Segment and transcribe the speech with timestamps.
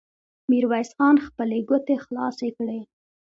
[0.49, 2.79] ميرويس خان خپلې ګوتې خلاصې کړې.